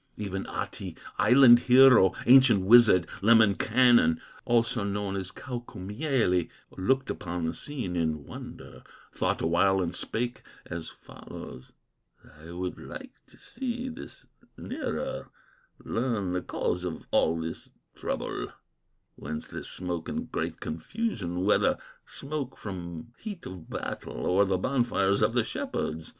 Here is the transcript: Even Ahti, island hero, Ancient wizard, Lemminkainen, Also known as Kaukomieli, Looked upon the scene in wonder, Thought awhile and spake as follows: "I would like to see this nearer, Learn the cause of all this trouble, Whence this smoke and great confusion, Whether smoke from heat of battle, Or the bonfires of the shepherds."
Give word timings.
Even 0.17 0.47
Ahti, 0.47 0.97
island 1.19 1.59
hero, 1.59 2.13
Ancient 2.25 2.65
wizard, 2.65 3.05
Lemminkainen, 3.21 4.19
Also 4.45 4.83
known 4.83 5.15
as 5.15 5.29
Kaukomieli, 5.31 6.49
Looked 6.75 7.11
upon 7.11 7.45
the 7.45 7.53
scene 7.53 7.95
in 7.95 8.25
wonder, 8.25 8.81
Thought 9.13 9.43
awhile 9.43 9.79
and 9.79 9.93
spake 9.93 10.41
as 10.65 10.89
follows: 10.89 11.73
"I 12.39 12.49
would 12.49 12.79
like 12.79 13.11
to 13.27 13.37
see 13.37 13.89
this 13.89 14.25
nearer, 14.57 15.29
Learn 15.85 16.31
the 16.31 16.41
cause 16.41 16.83
of 16.83 17.03
all 17.11 17.39
this 17.39 17.69
trouble, 17.93 18.47
Whence 19.17 19.49
this 19.49 19.69
smoke 19.69 20.09
and 20.09 20.31
great 20.31 20.59
confusion, 20.59 21.43
Whether 21.45 21.77
smoke 22.07 22.57
from 22.57 23.13
heat 23.19 23.45
of 23.45 23.69
battle, 23.69 24.25
Or 24.25 24.45
the 24.45 24.57
bonfires 24.57 25.21
of 25.21 25.33
the 25.33 25.43
shepherds." 25.43 26.09